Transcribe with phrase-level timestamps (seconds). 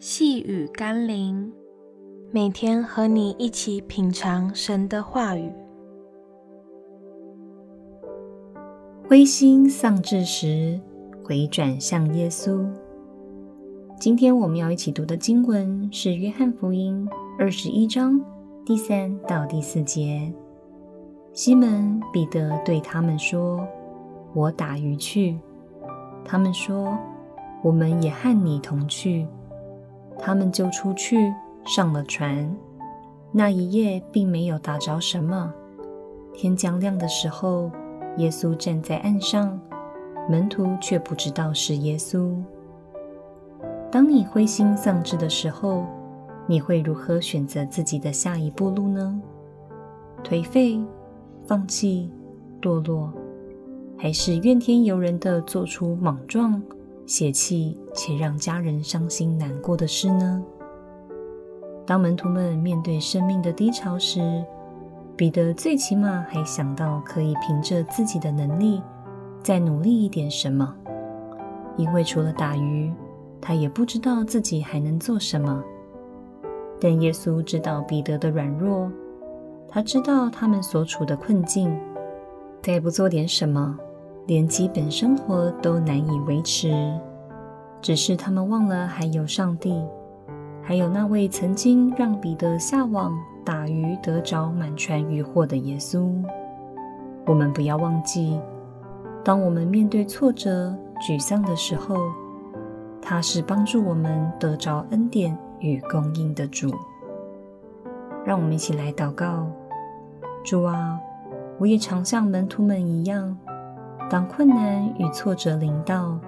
[0.00, 1.52] 细雨甘霖，
[2.30, 5.52] 每天和你一起品尝神的话语。
[9.08, 10.80] 灰心丧志时，
[11.24, 12.64] 回转向耶稣。
[13.98, 17.04] 今天我们要一起读的经文是《约翰福音》
[17.36, 18.24] 二十一章
[18.64, 20.32] 第三到第四节。
[21.32, 23.66] 西门彼得对他们说
[24.32, 25.36] ：“我打鱼去。”
[26.24, 26.96] 他们说
[27.64, 29.26] ：“我们也和你同去。”
[30.18, 31.32] 他们就出去
[31.64, 32.54] 上了船，
[33.32, 35.52] 那一夜并没有打着什么。
[36.34, 37.70] 天将亮的时候，
[38.16, 39.58] 耶稣站在岸上，
[40.28, 42.34] 门徒却不知道是耶稣。
[43.90, 45.86] 当你灰心丧志的时候，
[46.46, 49.20] 你会如何选择自己的下一步路呢？
[50.22, 50.80] 颓废、
[51.46, 52.10] 放弃、
[52.60, 53.12] 堕落，
[53.96, 56.60] 还是怨天尤人的做出莽撞？
[57.08, 60.44] 泄气且让家人伤心难过的事呢？
[61.86, 64.44] 当门徒们面对生命的低潮时，
[65.16, 68.82] 彼得最起码还想到可以凭着自己的能力
[69.42, 70.76] 再努力一点什么，
[71.78, 72.92] 因为除了打鱼，
[73.40, 75.64] 他也不知道自己还能做什么。
[76.78, 78.92] 但耶稣知道彼得的软弱，
[79.66, 81.74] 他知道他们所处的困境，
[82.60, 83.78] 再不做点什么，
[84.28, 86.70] 连基本生活都难以维持，
[87.80, 89.82] 只是他们忘了还有上帝，
[90.62, 96.12] 还有那位曾经让彼得下网打鱼得着满船鱼获的耶稣。
[97.24, 98.38] 我们不要忘记，
[99.24, 101.96] 当我们面对挫折、沮丧的时候，
[103.00, 106.70] 他是帮助我们得着恩典与供应的主。
[108.26, 109.46] 让我们一起来祷告：
[110.44, 111.00] 主啊，
[111.58, 113.34] 我也常像门徒们一样。
[114.10, 116.18] 当困难与挫折临到，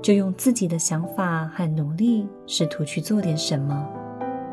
[0.00, 3.84] 就用自己的想法和努力，试图去做点什么，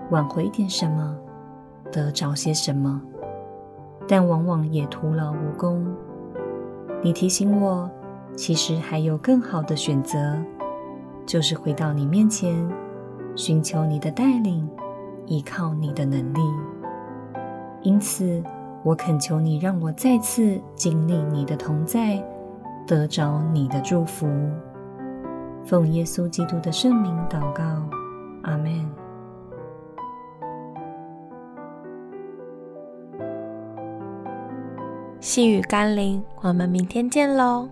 [0.09, 1.16] 挽回点什么，
[1.91, 2.99] 得着些什么，
[4.08, 5.86] 但往往也徒劳无功。
[7.04, 7.87] 你提醒我，
[8.36, 10.36] 其实还有更好的选择，
[11.23, 12.67] 就是回到你面前，
[13.36, 14.67] 寻求你的带领，
[15.27, 16.39] 依靠你的能力。
[17.83, 18.43] 因此，
[18.83, 22.23] 我恳求你，让我再次经历你的同在。
[22.88, 24.28] 得着你的祝福，
[25.64, 27.64] 奉耶稣基督的圣名祷告，
[28.44, 28.88] 阿门。
[35.20, 37.68] 细雨甘霖，我们明天见喽。